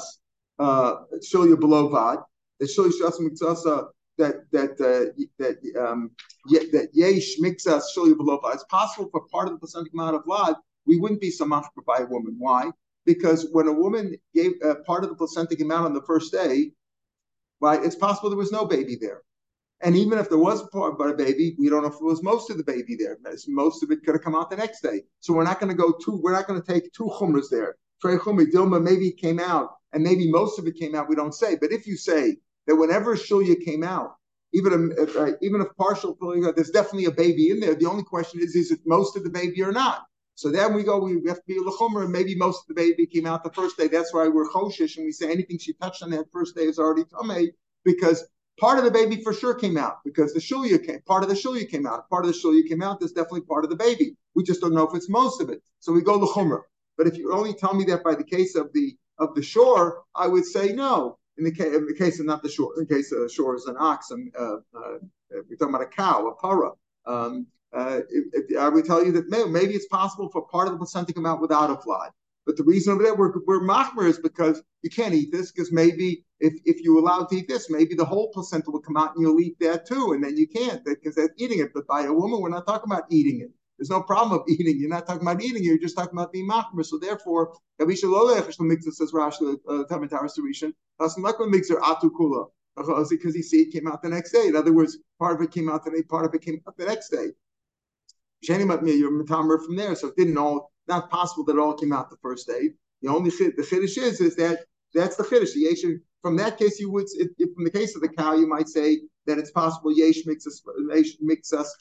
[0.58, 2.22] uh shilya belovad,
[2.60, 3.86] that shilya shas mixasa
[4.18, 6.10] that that uh, that um
[6.50, 8.54] that yesh mixas shilya belovad.
[8.54, 10.56] It's possible for part of the placenta amount of blood.
[10.86, 12.36] We wouldn't be samach by a woman.
[12.38, 12.70] Why?
[13.06, 16.72] Because when a woman gave uh, part of the placenta amount on the first day,
[17.60, 17.82] right?
[17.82, 19.22] It's possible there was no baby there.
[19.80, 22.22] And even if there was part about a baby, we don't know if it was
[22.22, 23.18] most of the baby there.
[23.48, 25.02] Most of it could have come out the next day.
[25.20, 27.76] So we're not going to go two, we're not going to take two chumras there.
[28.00, 31.16] Trey chumri, Dilma, maybe it came out, and maybe most of it came out, we
[31.16, 31.56] don't say.
[31.56, 34.16] But if you say that whenever Shulya came out,
[34.52, 36.16] even if, uh, even if partial,
[36.54, 37.74] there's definitely a baby in there.
[37.74, 40.04] The only question is, is it most of the baby or not?
[40.36, 42.74] So then we go, we have to be a lechumer, and maybe most of the
[42.74, 43.88] baby came out the first day.
[43.88, 46.78] That's why we're choshish, and we say anything she touched on that first day is
[46.78, 47.52] already tamei,
[47.84, 48.24] because
[48.60, 51.00] Part of the baby for sure came out because the shulya came.
[51.02, 52.08] Part of the shulya came out.
[52.08, 53.00] Part of the shulya came out.
[53.00, 54.16] There's definitely part of the baby.
[54.36, 55.60] We just don't know if it's most of it.
[55.80, 56.62] So we go chumrah.
[56.96, 60.04] But if you only tell me that by the case of the of the shore,
[60.14, 61.18] I would say no.
[61.36, 63.56] In the case, in the case of not the shore, in the case of shore
[63.56, 64.98] is an ox, and uh, uh,
[65.30, 66.70] we're talking about a cow, a para.
[67.06, 70.68] Um, uh, it, it, I would tell you that maybe, maybe it's possible for part
[70.68, 72.08] of the placenta to come out without a fly.
[72.46, 76.24] But the reason there we're, we're machmer is because you can't eat this because maybe
[76.40, 79.22] if, if you allow to eat this, maybe the whole placenta will come out and
[79.22, 81.72] you'll eat that too, and then you can't because that's eating it.
[81.74, 83.50] But by a woman, we're not talking about eating it.
[83.78, 84.78] There's no problem of eating.
[84.78, 85.64] You're not talking about eating.
[85.64, 86.84] You're just talking about being machmer.
[86.84, 90.72] So therefore, says Rash Tamatara Sarishan.
[91.00, 94.48] Atu Kula because he see it came out the next day.
[94.48, 96.86] In other words, part of it came out today, part of it came out the
[96.86, 97.28] next day.
[98.42, 102.16] You're from there, so it didn't all not possible that it all came out the
[102.20, 102.70] first day.
[103.02, 105.54] The only the chiddush is is that that's the chiddush.
[105.54, 108.68] The from that case, you would if, from the case of the cow, you might
[108.68, 111.76] say that it's possible yesh mixes yesh mixes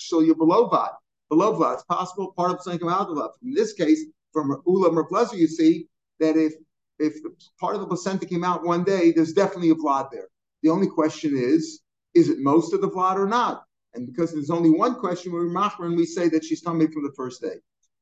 [1.34, 1.72] below.
[1.74, 3.32] It's possible part of something come out of that.
[3.43, 5.88] In this case, from ulam or pleasure, you see
[6.19, 6.54] that if
[7.00, 7.15] if
[7.60, 10.28] part of the placenta came out one day, there's definitely a vlad there.
[10.62, 11.82] The only question is,
[12.13, 13.63] is it most of the vlad or not?
[13.93, 17.13] And because there's only one question, we're and we say that she's coming from the
[17.15, 17.58] first day.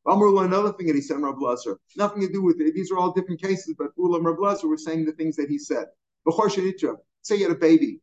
[0.08, 2.74] Amrullah, another thing that he said in Rav Lazar, nothing to do with it.
[2.74, 5.60] These are all different cases, but Ulam Rav Lazar were saying the things that he
[5.60, 5.86] said.
[7.24, 8.00] Say you had a baby.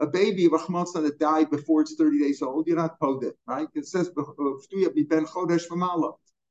[0.00, 3.68] A baby, Rahman that died before it's 30 days old, you're not pod it, right?
[3.74, 5.66] It says, chodesh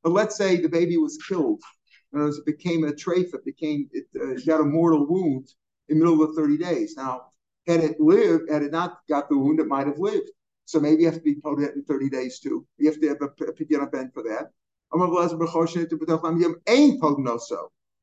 [0.04, 1.62] but let's say the baby was killed.
[2.14, 5.48] And it became a trafe, it became, it uh, got a mortal wound
[5.90, 6.96] in the middle of 30 days.
[6.96, 7.24] Now,
[7.68, 10.30] had it lived, had it not got the wound, it might have lived.
[10.66, 12.66] So maybe you have to be podet in 30 days too.
[12.78, 14.52] You have to have a pidyon ben for that.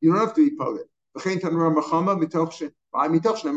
[0.01, 0.57] You don't have to be
[1.17, 1.45] podet.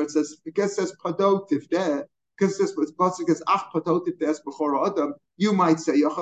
[0.02, 4.86] It says because it says padotif there, because it says because ach padotif there before
[4.88, 5.14] adam.
[5.38, 6.18] You might say you have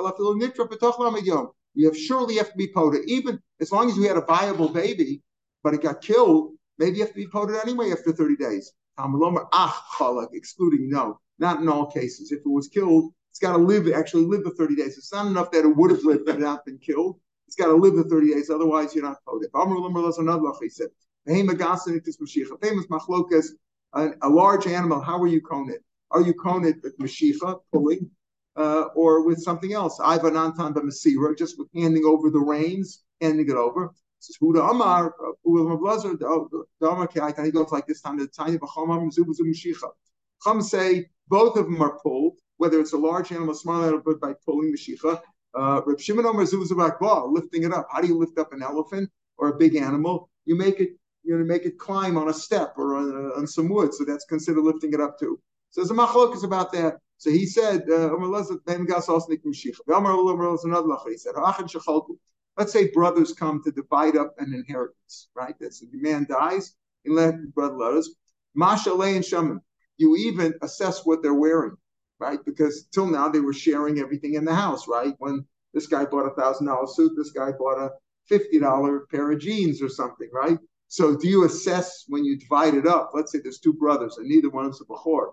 [1.96, 3.02] surely have to be poda.
[3.04, 5.22] Even as long as you had a viable baby,
[5.62, 8.72] but it got killed, maybe you have to be poda anyway after 30 days.
[9.00, 12.32] Ah, excluding no, not in all cases.
[12.32, 14.98] If it was killed, it's got to live, actually live the 30 days.
[14.98, 17.20] It's not enough that it would have lived and not been killed.
[17.46, 19.46] It's got to live the 30 days, otherwise you're not poda.
[20.60, 20.88] He said,
[22.60, 23.46] famous machlokas,
[23.94, 25.82] a large animal, how are you it?
[26.10, 28.10] Are you it with mashicha, pulling,
[28.56, 30.00] uh, or with something else?
[30.02, 33.92] Ivan Antan Masira, just with handing over the reins, handing it over.
[34.42, 35.14] Huda Amar,
[35.46, 39.42] Ulam Blazer, the Amar Kait, and he goes like this time, the tiny Bachamam Zubuzu
[39.42, 39.88] Mashicha.
[40.42, 44.02] Chum say both of them are pulled, whether it's a large animal, a small animal,
[44.04, 45.20] but by pulling Mashicha.
[45.54, 47.86] Uh, Reb Shimon Omer Zubuzu lifting it up.
[47.90, 50.30] How do you lift up an elephant or a big animal?
[50.44, 50.90] You make it
[51.28, 53.92] you know, make it climb on a step or on, on some wood.
[53.92, 55.38] So that's considered lifting it up too.
[55.70, 57.00] So there's a machlok is about that.
[57.18, 58.24] So he said, uh, he
[61.18, 61.34] said,
[62.56, 65.54] let's say brothers come to divide up an inheritance, right?
[65.60, 68.14] That's if the man dies, he let brother letters.
[68.54, 69.60] Masha and shaman.
[69.98, 71.76] You even assess what they're wearing,
[72.18, 72.42] right?
[72.42, 75.14] Because till now they were sharing everything in the house, right?
[75.18, 77.90] When this guy bought a thousand dollar suit, this guy bought a
[78.26, 80.58] fifty dollar pair of jeans or something, right?
[80.88, 83.10] So do you assess when you divide it up?
[83.14, 85.32] Let's say there's two brothers and neither one is a Bechor.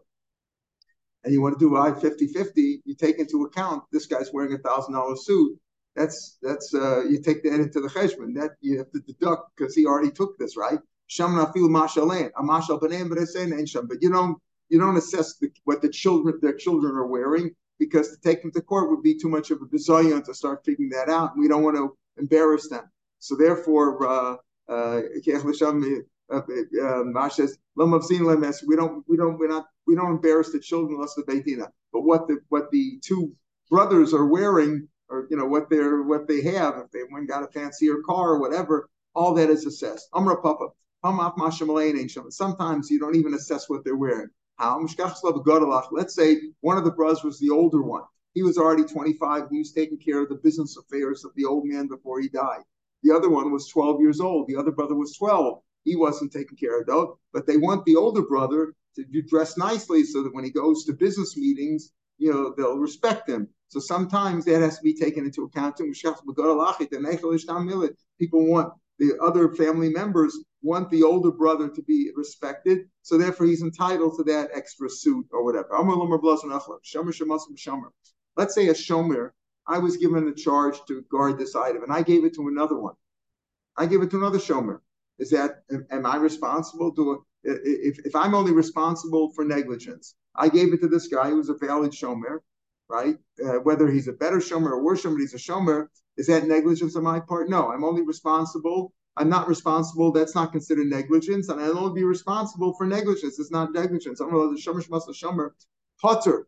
[1.24, 4.60] And you want to do I 50-50, you take into account this guy's wearing a
[4.60, 5.58] thousand dollar suit.
[5.96, 8.36] That's that's uh, you take that into the cheshbon.
[8.36, 10.80] That you have to deduct because he already took this, right?
[11.10, 13.88] Shamnafil mashalan, a mashal banan b'resen and sham.
[13.88, 14.38] But you don't
[14.68, 18.52] you don't assess the, what the children their children are wearing because to take them
[18.52, 21.38] to court would be too much of a bazillion to start figuring that out.
[21.38, 22.90] We don't want to embarrass them.
[23.20, 24.36] So therefore, uh,
[24.70, 25.02] uh,
[26.32, 26.42] uh,
[26.82, 31.24] uh says, we don't, we don't, we're not, we don't embarrass the children unless the
[31.24, 31.68] Beitina.
[31.94, 33.34] But what the what the two
[33.70, 37.44] brothers are wearing, or you know what they're what they have, if they one got
[37.44, 40.10] a fancier car or whatever, all that is assessed.
[40.14, 40.68] Amra Papa.
[42.30, 44.28] Sometimes you don't even assess what they're wearing.
[44.60, 48.04] Let's say one of the brothers was the older one.
[48.34, 49.44] He was already 25.
[49.52, 52.64] He was taking care of the business affairs of the old man before he died.
[53.06, 54.48] The other one was 12 years old.
[54.48, 55.62] The other brother was 12.
[55.84, 57.20] He wasn't taken care of though.
[57.34, 60.94] But they want the older brother to dress nicely so that when he goes to
[60.94, 63.48] business meetings, you know, they'll respect him.
[63.68, 65.78] So sometimes that has to be taken into account.
[68.20, 73.46] People want the other family members want the older brother to be respected, so therefore
[73.46, 75.68] he's entitled to that extra suit or whatever.
[78.38, 79.32] Let's say a shomer
[79.68, 82.78] I was given a charge to guard this item, and I gave it to another
[82.78, 82.94] one.
[83.78, 84.80] I gave it to another shomer.
[85.18, 90.16] Is that am I responsible to if, if I'm only responsible for negligence?
[90.36, 92.40] I gave it to this guy who was a valid shomer,
[92.90, 93.18] right?
[93.44, 95.88] Uh, whether he's a better shomer or worse shomer, he's a shomer.
[96.18, 97.50] Is that negligence on my part?
[97.50, 98.94] No, I'm only responsible.
[99.18, 100.12] I'm not responsible.
[100.12, 103.40] That's not considered negligence, and I'll only be responsible for negligence.
[103.40, 104.20] It's not negligence.
[104.20, 105.52] I'm the shomer shmas shomer.
[106.02, 106.48] Potter.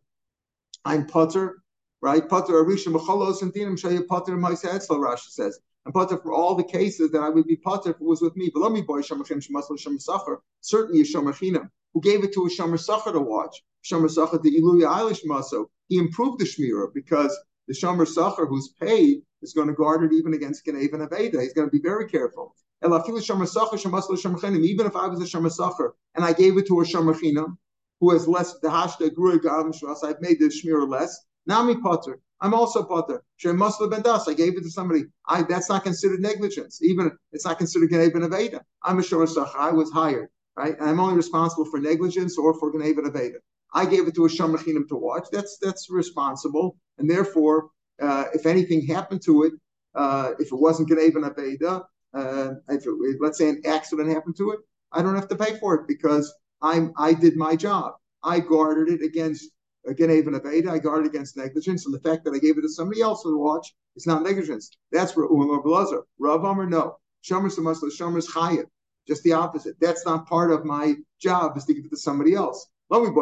[0.84, 1.62] I'm potter
[2.00, 2.28] right?
[2.28, 5.58] Potter Arisha Mecholos and Dinam Shaya Potter Maisa Etzla, Rashi says.
[5.84, 8.36] And Potter for all the cases that I would be Potter if it was with
[8.36, 8.50] me.
[8.52, 12.50] But let me boy Shamachim Shemasl Shamasacher, certainly a Shamachinam, who gave it to a
[12.50, 13.62] Shamasacher to watch.
[13.84, 15.70] Shamasacher the Iluya Eilish Maso.
[15.88, 17.36] He improved the Shmira because
[17.68, 21.40] the Sacher who's paid is going to guard it even against Genev and Aveda.
[21.40, 22.54] He's going to be very careful.
[22.82, 27.56] Even if I was a Shomer and I gave it to a Shomer
[28.00, 32.20] who has less the hashta grua I've made the Shmira less, Nami Potter.
[32.40, 33.24] I'm also Potter.
[33.42, 34.28] Shemusla ben Das.
[34.28, 35.04] I gave it to somebody.
[35.26, 36.80] I that's not considered negligence.
[36.82, 38.60] Even it's not considered Ganei ben Aveda.
[38.84, 39.50] I'm a Shorasach.
[39.58, 40.78] I was hired, right?
[40.78, 43.38] And I'm only responsible for negligence or for Ganei ben Aveda.
[43.74, 45.26] I gave it to a Shamachinim to watch.
[45.32, 46.76] That's that's responsible.
[46.98, 49.54] And therefore, uh, if anything happened to it,
[49.94, 51.84] uh, if it wasn't Ganei ben Aveda,
[52.14, 54.60] uh, if it, let's say an accident happened to it,
[54.92, 56.32] I don't have to pay for it because
[56.62, 57.94] I'm I did my job.
[58.22, 59.50] I guarded it against
[59.86, 62.68] again, even if I guard against negligence, and the fact that I gave it to
[62.68, 64.70] somebody else to watch is not negligence.
[64.92, 66.02] That's where Umar Blazer.
[66.18, 66.96] Rav Amr, no.
[67.24, 68.64] Shomer Samasla, Shomer is Chayiv.
[69.06, 69.76] Just the opposite.
[69.80, 72.68] That's not part of my job, is to give it to somebody else.
[72.90, 73.16] Certainly, if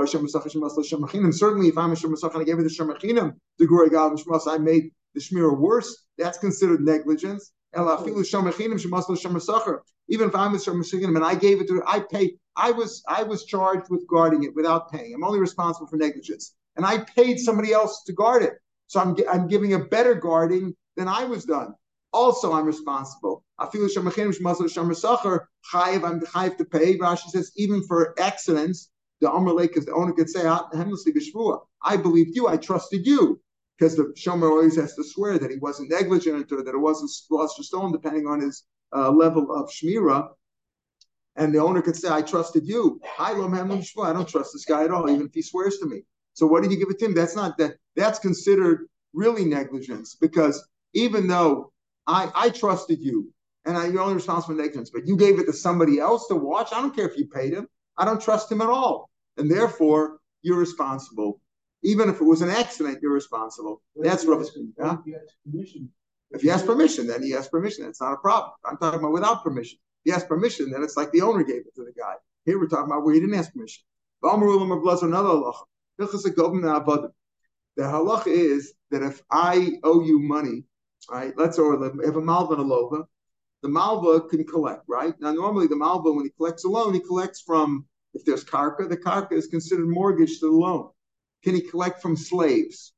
[1.78, 4.14] I'm a Shemasach and I gave it to Shemachinim, the Gurei Gal
[4.48, 7.52] I made the Shmira worse, that's considered negligence.
[7.74, 7.98] Even if
[10.34, 13.90] I'm a Shemachinim and I gave it to I paid I was I was charged
[13.90, 15.14] with guarding it without paying.
[15.14, 18.54] I'm only responsible for negligence, and I paid somebody else to guard it.
[18.86, 21.74] So I'm I'm giving a better guarding than I was done.
[22.12, 23.44] Also, I'm responsible.
[23.58, 24.36] I'm chayiv
[26.56, 26.98] to pay.
[26.98, 28.90] Rashi says even for accidents,
[29.20, 33.40] the Amr Lake, the owner could say, I believed you, I trusted you.
[33.78, 37.10] because the shomer always has to swear that he wasn't negligent or that it wasn't
[37.30, 38.64] lost or stolen, depending on his
[38.94, 40.28] uh, level of shmira.
[41.36, 43.00] And the owner could say, "I trusted you.
[43.18, 46.62] I don't trust this guy at all, even if he swears to me." So what
[46.62, 47.14] did you give it to him?
[47.14, 47.76] That's not that.
[47.94, 51.72] That's considered really negligence because even though
[52.06, 53.32] I I trusted you
[53.64, 56.36] and I, you're only responsible for negligence, but you gave it to somebody else to
[56.36, 56.68] watch.
[56.72, 57.66] I don't care if you paid him.
[57.98, 61.40] I don't trust him at all, and therefore you're responsible.
[61.82, 63.82] Even if it was an accident, you're responsible.
[63.96, 64.38] That's what.
[64.78, 64.96] Yeah?
[66.30, 67.84] If he has permission, then he has permission.
[67.84, 68.52] That's not a problem.
[68.64, 69.78] I'm talking about without permission.
[70.06, 72.14] He asked permission, then it's like the owner gave it to the guy.
[72.44, 73.82] Here we're talking about where he didn't ask permission.
[74.22, 74.28] The
[77.82, 80.62] halach is that if I owe you money,
[81.10, 81.34] right?
[81.36, 83.04] Let's or if a malva and a lova,
[83.64, 85.12] the malva can collect, right?
[85.20, 88.88] Now normally the malva when he collects a loan, he collects from if there's karka,
[88.88, 90.90] the karka is considered mortgage to the loan.
[91.42, 92.92] Can he collect from slaves?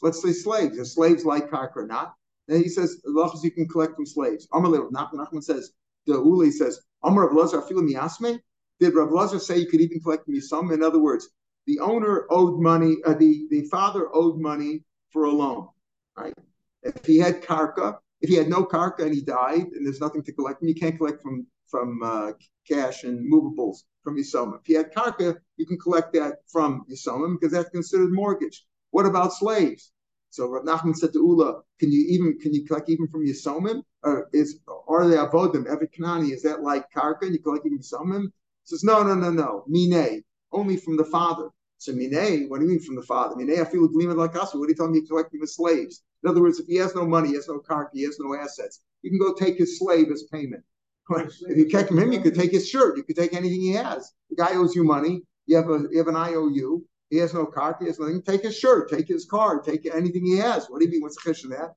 [0.00, 0.78] Let's say slaves.
[0.78, 2.14] Are slaves like karka or not?
[2.48, 4.48] And he says, you can collect from slaves.
[4.54, 5.72] Amar Nachman says,
[6.06, 8.38] the Uli says, Amar Rav Lazar Miasme?
[8.80, 10.72] Did Rav Lazar say you could even collect from Yisam?
[10.72, 11.28] In other words,
[11.66, 15.68] the owner owed money, uh, the, the father owed money for a loan,
[16.16, 16.34] right?
[16.82, 20.22] If he had karka, if he had no karka and he died and there's nothing
[20.24, 22.32] to collect, you can't collect from from uh,
[22.68, 24.60] cash and movables from Yisomim.
[24.60, 28.64] If he had karka, you can collect that from Yisomim because that's considered mortgage.
[28.90, 29.90] What about slaves?
[30.32, 33.82] So Rav Nachman said to Ula, can you even can you collect even from Yisomim?
[34.02, 35.66] Or is are they avodim?
[35.66, 38.22] Evet Kanani, is that like karka and you collect even Yisomim?
[38.22, 38.30] He
[38.64, 39.64] says, no, no, no, no.
[39.68, 41.50] Mine, only from the father.
[41.76, 43.36] So mine, what do you mean from the father?
[43.36, 44.54] Mine, I feel gleaming like us.
[44.54, 46.02] What are you telling me collecting the slaves?
[46.24, 48.34] In other words, if he has no money, he has no karka, he has no
[48.34, 50.64] assets, you can go take his slave as payment.
[51.10, 54.14] if you catch him, you could take his shirt, you could take anything he has.
[54.30, 57.44] The guy owes you money, you have a you have an IOU, he has no
[57.44, 57.76] car.
[57.78, 58.22] He has nothing.
[58.22, 58.88] Take his shirt.
[58.88, 59.60] Take his car.
[59.60, 60.66] Take anything he has.
[60.68, 61.02] What do you mean?
[61.02, 61.74] What's the question of that?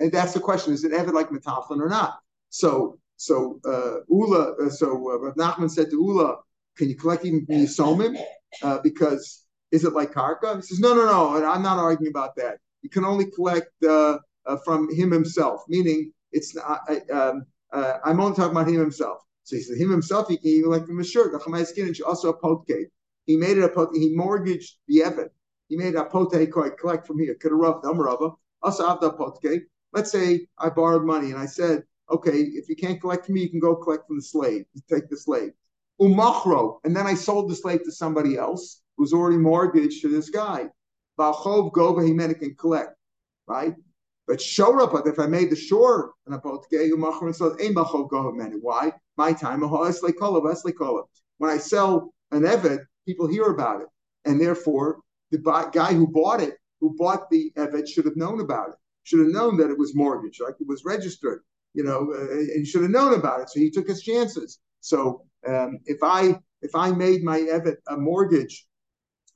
[0.00, 2.18] And that's the question: Is it ever like metaflin or not?
[2.50, 4.54] So, so uh, Ula.
[4.60, 6.38] Uh, so uh, Rav Nachman said to Ula,
[6.76, 8.20] "Can you collect even from Yisomim?
[8.60, 11.46] Uh, because is it like karka?" He says, "No, no, no.
[11.46, 12.58] I'm not arguing about that.
[12.82, 15.62] You can only collect uh, uh, from him himself.
[15.68, 16.80] Meaning, it's not.
[16.88, 20.38] I, um, uh, I'm only talking about him himself." So he said, him himself, he
[20.38, 21.30] can even collect from his shirt.
[21.30, 22.90] The chamayis and also a potgate.
[23.26, 23.86] He made it a.
[23.92, 25.28] He mortgaged the Evan.
[25.68, 26.32] He made a pote
[26.78, 27.34] collect from here.
[27.34, 28.30] Could have roughed them rubber.
[28.62, 29.62] Also the potke.
[29.92, 33.42] Let's say I borrowed money and I said, okay, if you can't collect from me,
[33.42, 34.64] you can go collect from the slave.
[34.88, 35.52] Take the slave.
[36.00, 40.30] Umachro, and then I sold the slave to somebody else who's already mortgaged to this
[40.30, 40.68] guy.
[41.18, 42.94] Valchov gova he meant it can collect,
[43.46, 43.74] right?
[44.26, 47.56] But shora, but if I made the shore and I a potke, umachro and so
[47.58, 48.92] ain't valchov gova meant Why?
[49.16, 53.88] My time, when I sell an evet, people hear about it,
[54.24, 55.38] and therefore the
[55.72, 58.74] guy who bought it, who bought the Evet, should have known about it.
[59.04, 61.42] Should have known that it was mortgaged, like it was registered,
[61.74, 63.50] you know, uh, and should have known about it.
[63.50, 64.58] So he took his chances.
[64.80, 68.66] So um, if I if I made my Evet a mortgage,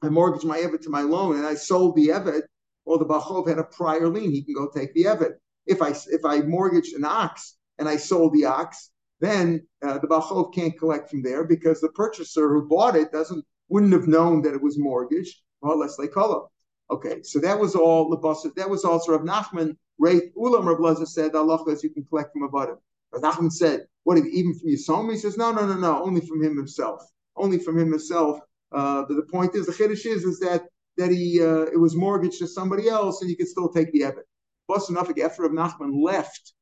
[0.02, 2.42] I mortgaged my Evet to my loan, and I sold the Evet,
[2.84, 5.32] or the Bachov had a prior lien, he can go take the Evet.
[5.66, 10.08] If I if I mortgaged an ox and I sold the ox, then uh, the
[10.08, 14.42] Bachov can't collect from there because the purchaser who bought it doesn't wouldn't have known
[14.42, 16.94] that it was mortgaged, unless they call it.
[16.94, 18.52] Okay, so that was all the.
[18.56, 19.76] That was also Rav Nachman.
[19.98, 22.76] Rate Ulam Rav said Allah you can collect from a bottom.
[23.12, 26.20] Rav Nachman said, "What if even from Yisom?" He says, "No, no, no, no, only
[26.20, 27.02] from him himself.
[27.36, 28.40] Only from him himself."
[28.72, 30.64] Uh, but the point is, the chiddush is, is that
[30.96, 34.02] that he uh, it was mortgaged to somebody else, and you could still take the
[34.02, 34.26] evidence.
[34.66, 36.54] Plus, enough after Rav Nachman left.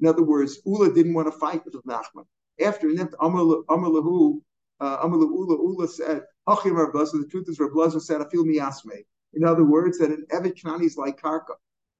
[0.00, 2.24] In other words, Ula didn't want to fight with Rav Nachman.
[2.64, 4.40] After Amar Lahu,
[4.80, 9.04] uh, Ula, Ula said, the truth is, Rabbi said, I feel miyasme.
[9.34, 11.54] In other words, that an Evet Kanani is like Karka.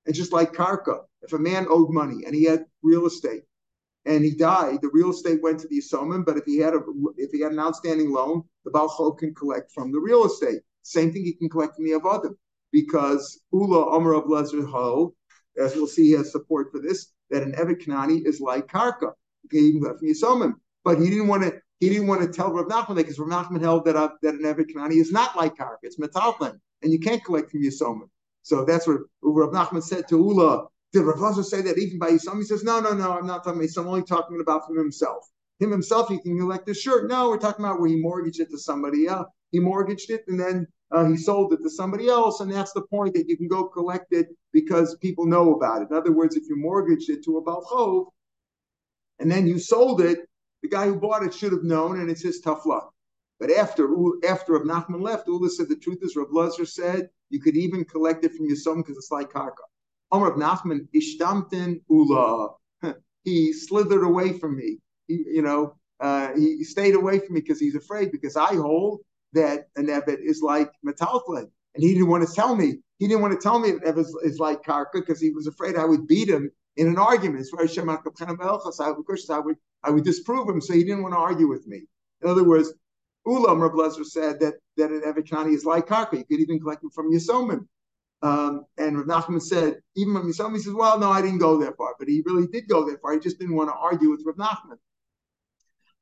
[0.07, 3.45] And just like Karka, if a man owed money and he had real estate
[4.05, 6.81] and he died, the real estate went to the Yisomim, but if he had a
[7.17, 10.61] if he had an outstanding loan, the Baal can collect from the real estate.
[10.83, 12.35] Same thing he can collect from the Avadim.
[12.73, 15.15] Because Ula Amr of Lezer Ho,
[15.57, 19.13] as we'll see, he has support for this, that an Evet Kanani is like Karka.
[19.51, 20.55] He can collect from Yisomim.
[20.83, 23.61] But he didn't want to he didn't want to tell Rav Nachman because Rav Nachman
[23.61, 27.01] held that, uh, that an Evet Kanani is not like karka, it's metalton, and you
[27.01, 28.09] can't collect from Yisomim.
[28.43, 30.69] So that's what Rav Nachman said to Ula.
[30.93, 32.37] Did Rav Lazar say that even by Yisomim?
[32.37, 35.29] He says, no, no, no, I'm not talking about I'm only talking about from himself.
[35.59, 37.09] Him himself, he can collect the shirt.
[37.09, 39.27] No, we're talking about where he mortgaged it to somebody else.
[39.51, 42.83] He mortgaged it and then uh, he sold it to somebody else, and that's the
[42.83, 45.89] point that you can go collect it because people know about it.
[45.91, 48.07] In other words, if you mortgaged it to a Balchov
[49.19, 50.29] and then you sold it,
[50.63, 52.93] the guy who bought it should have known, and it's his tough luck.
[53.41, 53.89] But after
[54.25, 57.85] after Rav Nachman left, Ula said the truth is Rav Lazar said you could even
[57.85, 59.65] collect it from your son because it's like karka.
[60.13, 62.51] Om Rav Nachman ishtamtin Ula.
[63.25, 64.79] he slithered away from me.
[65.09, 69.01] He, you know, uh, he stayed away from me because he's afraid because I hold
[69.33, 71.51] that an Ebed is like metalflin.
[71.75, 72.75] And he didn't want to tell me.
[72.99, 75.75] He didn't want to tell me that Ebed is like karka because he was afraid
[75.75, 77.47] I would beat him in an argument.
[77.55, 81.83] I would I would disprove him, so he didn't want to argue with me.
[82.23, 82.73] In other words,
[83.27, 86.19] Ulam Rav Lezer said that that an Evikani is like karka.
[86.19, 87.67] You could even collect it from Yisomim.
[88.23, 91.59] Um, and Rav Nachman said, even from Yisomim, he says, well, no, I didn't go
[91.59, 91.95] that far.
[91.99, 93.13] But he really did go that far.
[93.15, 94.79] He just didn't want to argue with Rav Nachman.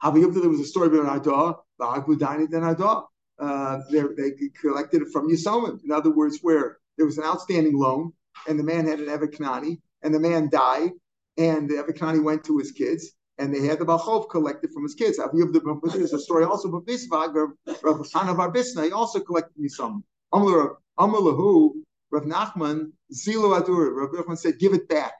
[0.02, 3.04] There was a story about Adah, the Agudani then Adah.
[3.38, 5.82] Uh, they collected it from Yisomim.
[5.82, 8.12] In other words, where there was an outstanding loan
[8.46, 10.90] and the man had an Evikani and the man died
[11.38, 14.94] and the Evikani went to his kids and they had the Balchov collected from his
[14.94, 15.18] kids.
[15.18, 18.52] There's a story also about Bisvag, Rav Chana Bar
[18.84, 20.04] he also collected me some.
[20.32, 21.72] Amalahu,
[22.10, 25.14] Rav Nachman, Zilo Adur, Rav Nachman said, give it back.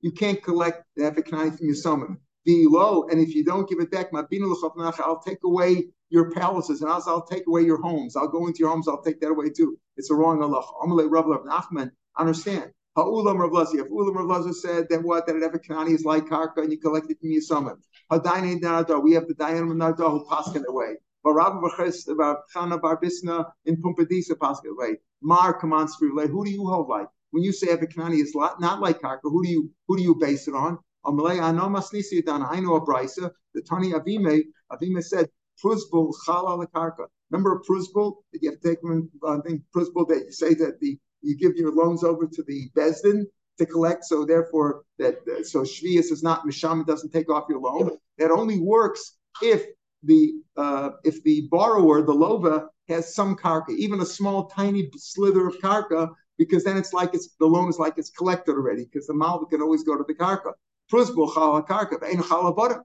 [0.00, 2.18] You can't collect the Evikani from your summon.
[2.44, 7.22] Below, and if you don't give it back, I'll take away your palaces and I'll,
[7.22, 8.16] take away your homes.
[8.16, 9.78] I'll go into your homes, I'll take that away too.
[9.96, 10.64] It's a wrong Allah.
[10.82, 12.72] Amalei Rav Nachman, understand.
[12.96, 13.76] Ha'ulam Rav Lazi.
[13.76, 15.26] If Ulam Rav Lazi said, then what?
[15.26, 17.76] That an Kanani is like Karka and you collect it from your summit.
[18.10, 19.02] Ha'dayin Nadar.
[19.02, 20.96] We have the Dayan Nadar who pass it away.
[21.22, 24.96] But Rabbi uh, Chana Bar Bisna in Pumbedisa pass it away.
[25.22, 27.06] Mar commands for Who do you hold like?
[27.30, 30.48] When you say Kanani is not like Karka, who do you who do you base
[30.48, 30.78] it on?
[31.04, 33.30] I know a brisa.
[33.54, 35.28] The Tani Avime Avime said
[35.64, 37.06] Pruzbul Chala Karka.
[37.30, 40.80] Remember Pruzbul that you have to take uh, I think Pruzbul that you say that
[40.80, 43.24] the you give your loans over to the Besdin
[43.58, 44.04] to collect.
[44.04, 47.96] So therefore, that so Shvius is not Misham, doesn't take off your loan.
[48.18, 49.64] That only works if
[50.02, 55.46] the uh, if the borrower, the lova, has some karka, even a small tiny slither
[55.46, 56.08] of karka,
[56.38, 59.46] because then it's like it's the loan is like it's collected already, because the malva
[59.46, 60.52] can always go to the karka.
[60.92, 62.82] Karka,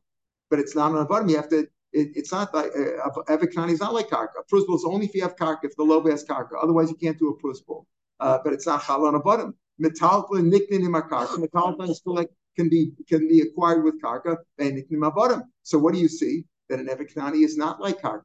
[0.50, 1.30] But it's not on a bottom.
[1.30, 4.44] You have to it, it's not like uh, Evikani is not like karka.
[4.52, 6.62] Prusbul is only if you have karka, if the lova has karka.
[6.62, 7.86] Otherwise, you can't do a prusbul
[8.20, 9.56] uh, but it's not chal on a bottom.
[9.80, 11.38] In karka.
[11.38, 15.44] Metalpin is still like can be can be acquired with karka and niknin bottom.
[15.64, 16.46] So what do you see?
[16.70, 18.24] That an eviknani is not like karka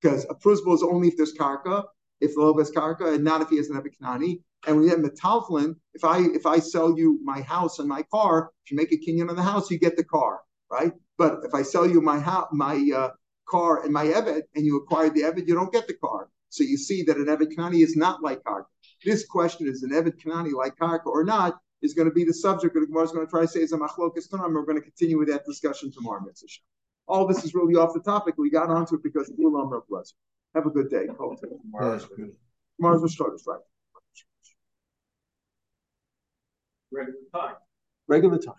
[0.00, 1.84] because a prusbul is only if there's karka,
[2.20, 4.40] if the lobe has karka, and not if he has an eviknani.
[4.66, 8.52] And you have metalflin, if I if I sell you my house and my car,
[8.64, 10.40] if you make a kinyan on the house, you get the car,
[10.70, 10.92] right?
[11.18, 13.10] But if I sell you my house, my uh,
[13.48, 16.28] car and my evet, and you acquire the evet, you don't get the car.
[16.48, 18.66] So you see that an evet is not like karka.
[19.04, 22.32] This question is an Evet Kanani like Karka or not is going to be the
[22.32, 24.54] subject that the Gemara is going to try to say is a machlokas Tanam.
[24.54, 26.46] We're going to continue with that discussion tomorrow, Mitzvah.
[27.08, 28.36] All this is really off the topic.
[28.38, 29.82] We got onto it because of Ulam Rav
[30.54, 31.06] Have a good day.
[31.06, 32.06] Tomorrow's
[32.76, 33.60] Tomorrow's right?
[36.92, 37.54] Regular time.
[38.06, 38.54] Regular time.